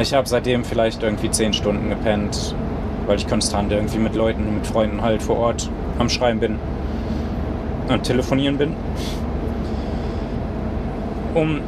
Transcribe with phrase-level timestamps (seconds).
[0.00, 2.54] Ich habe seitdem vielleicht irgendwie zehn Stunden gepennt,
[3.06, 6.58] weil ich konstant irgendwie mit Leuten, mit Freunden halt vor Ort am Schreiben bin
[7.88, 8.74] und telefonieren bin,
[11.34, 11.60] um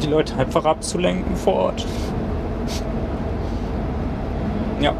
[0.00, 1.86] die Leute einfach abzulenken vor Ort.
[4.80, 4.94] Ja.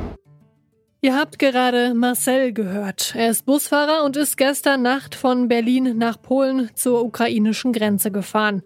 [1.03, 3.14] Ihr habt gerade Marcel gehört.
[3.17, 8.62] Er ist Busfahrer und ist gestern Nacht von Berlin nach Polen zur ukrainischen Grenze gefahren.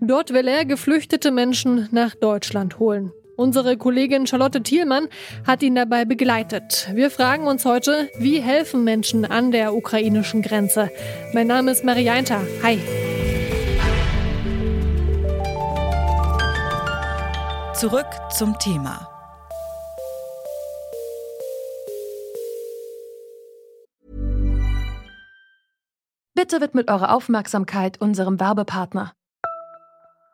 [0.00, 3.12] Dort will er geflüchtete Menschen nach Deutschland holen.
[3.36, 5.08] Unsere Kollegin Charlotte Thielmann
[5.46, 6.88] hat ihn dabei begleitet.
[6.94, 10.90] Wir fragen uns heute, wie helfen Menschen an der ukrainischen Grenze?
[11.34, 12.40] Mein Name ist Marianta.
[12.62, 12.78] Hi.
[17.74, 19.06] Zurück zum Thema.
[26.34, 29.15] Bitte widmet eure Aufmerksamkeit unserem Werbepartner.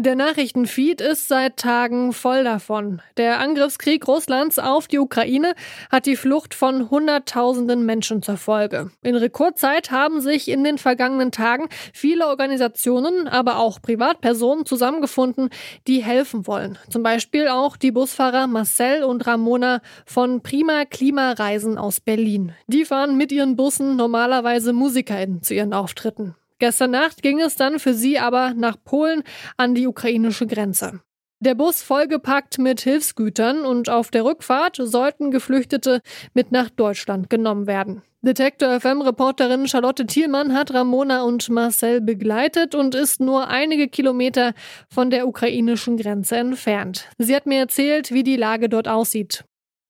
[0.00, 3.02] Der Nachrichtenfeed ist seit Tagen voll davon.
[3.16, 5.54] Der Angriffskrieg Russlands auf die Ukraine
[5.90, 8.92] hat die Flucht von Hunderttausenden Menschen zur Folge.
[9.02, 15.50] In Rekordzeit haben sich in den vergangenen Tagen viele Organisationen, aber auch Privatpersonen zusammengefunden,
[15.88, 16.78] die helfen wollen.
[16.88, 22.52] Zum Beispiel auch die Busfahrer Marcel und Ramona von Prima Klimareisen aus Berlin.
[22.68, 26.36] Die fahren mit ihren Bussen normalerweise MusikerInnen zu ihren Auftritten.
[26.58, 29.22] Gestern Nacht ging es dann für sie aber nach Polen
[29.56, 31.00] an die ukrainische Grenze.
[31.40, 36.00] Der Bus vollgepackt mit Hilfsgütern und auf der Rückfahrt sollten Geflüchtete
[36.34, 38.02] mit nach Deutschland genommen werden.
[38.22, 44.54] Detektor FM-Reporterin Charlotte Thielmann hat Ramona und Marcel begleitet und ist nur einige Kilometer
[44.92, 47.08] von der ukrainischen Grenze entfernt.
[47.18, 49.44] Sie hat mir erzählt, wie die Lage dort aussieht.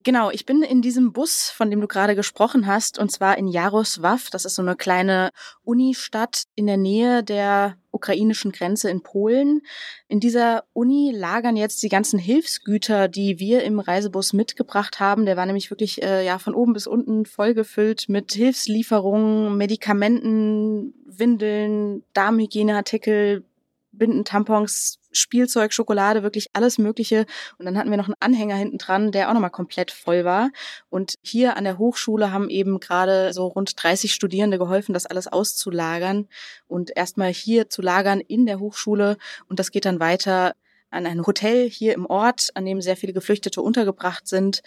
[0.05, 3.49] Genau, ich bin in diesem Bus, von dem du gerade gesprochen hast, und zwar in
[3.49, 4.31] Jarosław.
[4.31, 5.31] Das ist so eine kleine
[5.65, 9.61] Unistadt in der Nähe der ukrainischen Grenze in Polen.
[10.07, 15.27] In dieser Uni lagern jetzt die ganzen Hilfsgüter, die wir im Reisebus mitgebracht haben.
[15.27, 22.05] Der war nämlich wirklich äh, ja von oben bis unten vollgefüllt mit Hilfslieferungen, Medikamenten, Windeln,
[22.13, 23.45] Darmhygieneartikel,
[23.91, 27.27] Binden, Tampons, Spielzeug, Schokolade, wirklich alles Mögliche.
[27.59, 30.51] Und dann hatten wir noch einen Anhänger hinten dran, der auch nochmal komplett voll war.
[30.89, 35.29] Und hier an der Hochschule haben eben gerade so rund 30 Studierende geholfen, das alles
[35.29, 36.29] auszulagern
[36.67, 39.17] und erstmal hier zu lagern in der Hochschule.
[39.49, 40.55] Und das geht dann weiter
[40.91, 44.63] an ein Hotel hier im Ort, an dem sehr viele Geflüchtete untergebracht sind,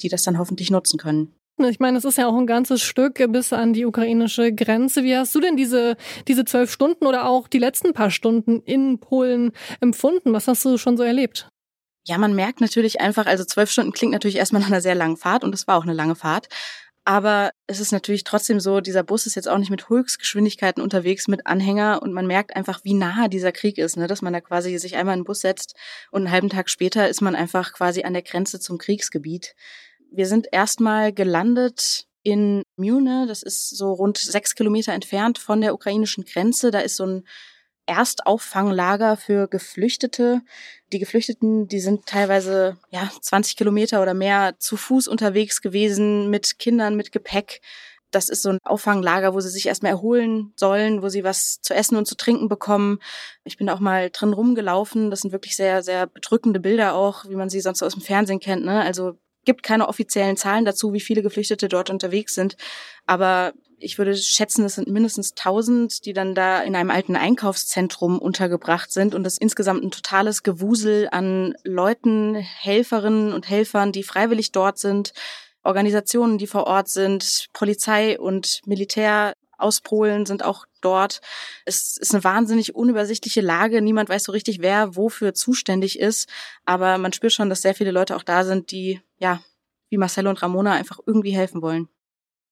[0.00, 1.39] die das dann hoffentlich nutzen können.
[1.64, 5.04] Ich meine, es ist ja auch ein ganzes Stück bis an die ukrainische Grenze.
[5.04, 5.96] Wie hast du denn diese,
[6.28, 10.32] diese zwölf Stunden oder auch die letzten paar Stunden in Polen empfunden?
[10.32, 11.48] Was hast du schon so erlebt?
[12.06, 15.16] Ja, man merkt natürlich einfach, also zwölf Stunden klingt natürlich erstmal nach einer sehr langen
[15.16, 16.48] Fahrt und es war auch eine lange Fahrt.
[17.04, 21.28] Aber es ist natürlich trotzdem so, dieser Bus ist jetzt auch nicht mit Höchstgeschwindigkeiten unterwegs
[21.28, 24.06] mit Anhänger und man merkt einfach, wie nah dieser Krieg ist, ne?
[24.06, 25.74] dass man da quasi sich einmal in den Bus setzt
[26.10, 29.54] und einen halben Tag später ist man einfach quasi an der Grenze zum Kriegsgebiet.
[30.12, 35.72] Wir sind erstmal gelandet in Mune, das ist so rund sechs Kilometer entfernt von der
[35.72, 36.70] ukrainischen Grenze.
[36.70, 37.24] Da ist so ein
[37.86, 40.42] Erstauffanglager für Geflüchtete.
[40.92, 46.58] Die Geflüchteten, die sind teilweise ja 20 Kilometer oder mehr zu Fuß unterwegs gewesen mit
[46.58, 47.60] Kindern, mit Gepäck.
[48.10, 51.74] Das ist so ein Auffanglager, wo sie sich erstmal erholen sollen, wo sie was zu
[51.74, 52.98] essen und zu trinken bekommen.
[53.44, 55.10] Ich bin auch mal drin rumgelaufen.
[55.10, 58.40] Das sind wirklich sehr, sehr bedrückende Bilder auch, wie man sie sonst aus dem Fernsehen
[58.40, 58.64] kennt.
[58.64, 58.82] Ne?
[58.82, 62.56] Also gibt keine offiziellen Zahlen dazu, wie viele Geflüchtete dort unterwegs sind.
[63.06, 68.18] Aber ich würde schätzen, es sind mindestens 1000, die dann da in einem alten Einkaufszentrum
[68.18, 74.52] untergebracht sind und das insgesamt ein totales Gewusel an Leuten, Helferinnen und Helfern, die freiwillig
[74.52, 75.12] dort sind,
[75.62, 81.20] Organisationen, die vor Ort sind, Polizei und Militär aus Polen sind auch dort.
[81.64, 83.82] Es ist eine wahnsinnig unübersichtliche Lage.
[83.82, 86.28] Niemand weiß so richtig, wer wofür zuständig ist.
[86.64, 89.40] Aber man spürt schon, dass sehr viele Leute auch da sind, die, ja,
[89.90, 91.88] wie Marcelo und Ramona einfach irgendwie helfen wollen.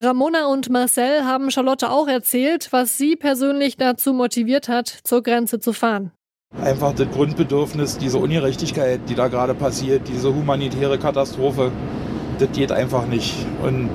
[0.01, 5.59] Ramona und Marcel haben Charlotte auch erzählt, was sie persönlich dazu motiviert hat, zur Grenze
[5.59, 6.13] zu fahren.
[6.63, 11.73] Einfach das Grundbedürfnis, diese Ungerechtigkeit, die da gerade passiert, diese humanitäre Katastrophe,
[12.39, 13.35] das geht einfach nicht.
[13.63, 13.91] Und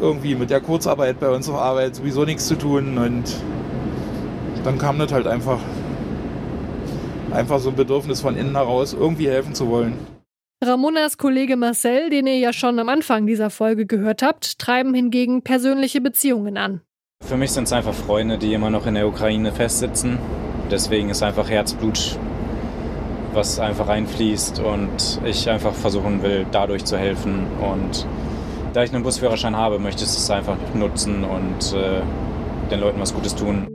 [0.00, 3.24] irgendwie mit der Kurzarbeit bei uns auf Arbeit sowieso nichts zu tun und
[4.64, 5.60] dann kam das halt einfach.
[7.32, 9.94] einfach so ein Bedürfnis von innen heraus, irgendwie helfen zu wollen.
[10.64, 15.42] Ramonas Kollege Marcel, den ihr ja schon am Anfang dieser Folge gehört habt, treiben hingegen
[15.42, 16.80] persönliche Beziehungen an.
[17.22, 20.18] Für mich sind es einfach Freunde, die immer noch in der Ukraine festsitzen.
[20.70, 22.18] Deswegen ist einfach Herzblut,
[23.34, 27.46] was einfach reinfließt und ich einfach versuchen will, dadurch zu helfen.
[27.60, 28.06] Und
[28.74, 32.02] da ich einen Busführerschein habe, möchte ich es einfach nutzen und äh,
[32.70, 33.68] den Leuten was Gutes tun.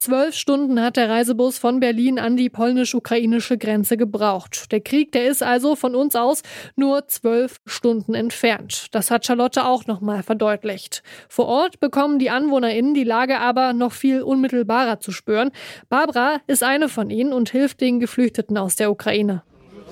[0.00, 4.70] Zwölf Stunden hat der Reisebus von Berlin an die polnisch-ukrainische Grenze gebraucht.
[4.72, 6.42] Der Krieg, der ist also von uns aus
[6.76, 8.86] nur zwölf Stunden entfernt.
[8.92, 11.02] Das hat Charlotte auch nochmal verdeutlicht.
[11.28, 15.50] Vor Ort bekommen die AnwohnerInnen die Lage aber noch viel unmittelbarer zu spüren.
[15.88, 19.42] Barbara ist eine von ihnen und hilft den Geflüchteten aus der Ukraine.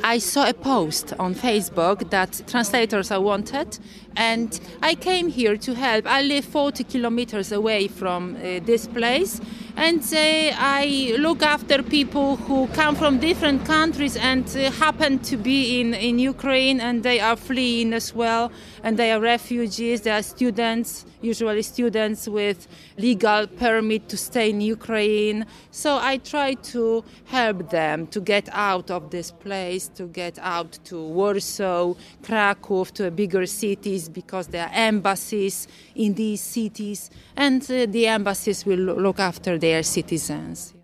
[0.03, 3.79] I saw a post on Facebook that translators are wanted,
[4.17, 6.07] and I came here to help.
[6.07, 9.41] I live 40 kilometers away from uh, this place.
[9.77, 15.81] And I look after people who come from different countries and uh, happen to be
[15.81, 18.51] in, in Ukraine and they are fleeing as well
[18.83, 24.63] and they are refugees, they are students, usually students with legal permit to stay in
[24.63, 25.45] Ukraine.
[25.71, 30.79] So I try to help them to get out of this place, to get out
[30.85, 37.87] to Warsaw, Krakow, to bigger cities because there are embassies in these cities and uh,
[37.87, 40.75] the embassies will look after their citizens.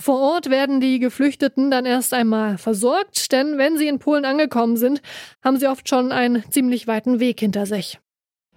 [0.00, 4.76] Vor Ort werden die Geflüchteten dann erst einmal versorgt, denn wenn sie in Polen angekommen
[4.76, 5.02] sind,
[5.44, 7.98] haben sie oft schon einen ziemlich weiten Weg hinter sich.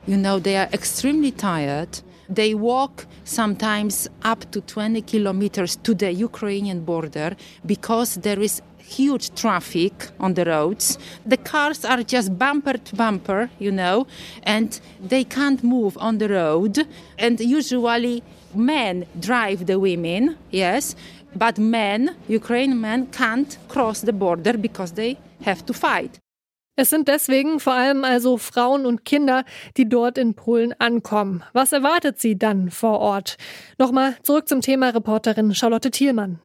[0.08, 2.04] You know, they are extremely tired.
[2.34, 9.34] They walk sometimes up to 20 kilometers to the Ukrainian border because there is huge
[9.36, 10.98] traffic on the roads.
[11.26, 14.06] The cars are just bumper to bumper, you know,
[14.44, 16.88] and they can't move on the road.
[17.18, 18.24] And usually
[18.56, 20.96] men drive the women, yes,
[21.34, 26.20] but men, Ukrainian men, can't cross the border because they have to fight.
[26.78, 29.44] Es sind deswegen vor allem also Frauen und Kinder,
[29.78, 31.44] die dort in Polen ankommen.
[31.54, 33.38] Was erwartet sie dann vor Ort?
[33.78, 36.40] Nochmal zurück zum Thema Reporterin Charlotte Thielmann.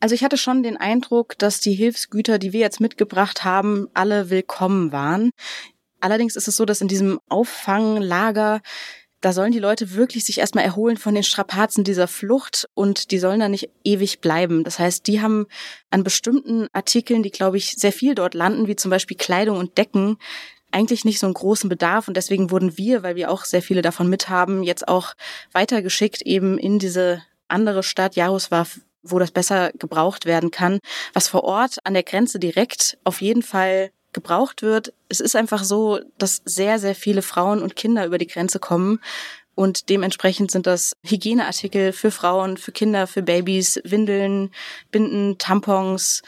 [0.00, 4.30] Also ich hatte schon den Eindruck, dass die Hilfsgüter, die wir jetzt mitgebracht haben, alle
[4.30, 5.30] willkommen waren.
[6.00, 8.60] Allerdings ist es so, dass in diesem Auffanglager
[9.20, 13.18] da sollen die Leute wirklich sich erstmal erholen von den Strapazen dieser Flucht und die
[13.18, 14.62] sollen da nicht ewig bleiben.
[14.62, 15.46] Das heißt, die haben
[15.90, 19.78] an bestimmten Artikeln, die, glaube ich, sehr viel dort landen, wie zum Beispiel Kleidung und
[19.78, 20.18] Decken,
[20.72, 23.82] eigentlich nicht so einen großen Bedarf und deswegen wurden wir, weil wir auch sehr viele
[23.82, 25.14] davon mithaben, jetzt auch
[25.52, 30.80] weitergeschickt eben in diese andere Stadt Jarosław, wo das besser gebraucht werden kann,
[31.12, 34.94] was vor Ort an der Grenze direkt auf jeden Fall gebraucht wird.
[35.08, 38.98] Es ist einfach so, dass sehr, sehr viele Frauen und Kinder über die Grenze kommen.
[39.54, 44.50] Und dementsprechend sind das Hygieneartikel für Frauen, für Kinder, für Babys, Windeln,
[44.90, 46.22] Binden, Tampons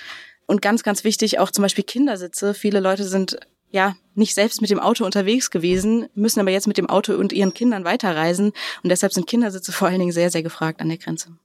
[0.46, 2.54] und ganz, ganz wichtig auch zum Beispiel Kindersitze.
[2.54, 3.38] Viele Leute sind
[3.70, 7.32] ja nicht selbst mit dem Auto unterwegs gewesen, müssen aber jetzt mit dem Auto und
[7.32, 8.52] ihren Kindern weiterreisen.
[8.82, 11.36] Und deshalb sind Kindersitze vor allen Dingen sehr, sehr gefragt an der Grenze.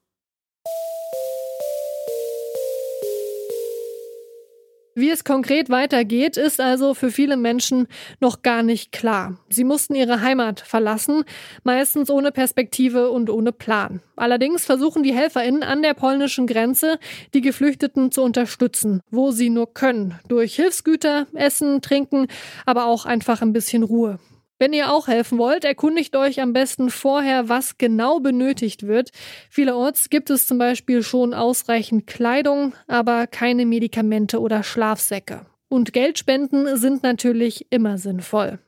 [4.96, 7.88] Wie es konkret weitergeht, ist also für viele Menschen
[8.20, 9.40] noch gar nicht klar.
[9.50, 11.24] Sie mussten ihre Heimat verlassen,
[11.64, 14.02] meistens ohne Perspektive und ohne Plan.
[14.16, 17.00] Allerdings versuchen die Helferinnen an der polnischen Grenze,
[17.34, 22.28] die Geflüchteten zu unterstützen, wo sie nur können, durch Hilfsgüter, Essen, Trinken,
[22.68, 24.20] aber auch einfach ein bisschen Ruhe.
[24.60, 29.10] Wenn ihr auch helfen wollt, erkundigt euch am besten vorher, was genau benötigt wird.
[29.50, 35.46] Vielerorts gibt es zum Beispiel schon ausreichend Kleidung, aber keine Medikamente oder Schlafsäcke.
[35.70, 38.60] Und Geldspenden sind natürlich immer sinnvoll.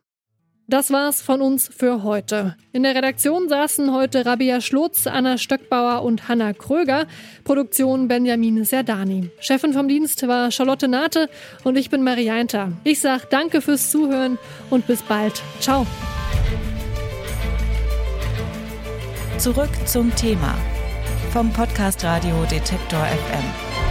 [0.67, 2.55] Das war's von uns für heute.
[2.72, 7.05] In der Redaktion saßen heute Rabia Schlotz, Anna Stöckbauer und Hanna Kröger.
[7.43, 9.29] Produktion Benjamin Serdani.
[9.39, 11.29] Chefin vom Dienst war Charlotte Nate
[11.63, 12.72] und ich bin Marianta.
[12.84, 14.39] Ich sag danke fürs Zuhören
[14.72, 15.43] und bis bald.
[15.60, 15.86] Ciao.
[19.38, 20.55] Zurück zum Thema
[21.31, 23.85] vom Podcast Radio Detektor FM.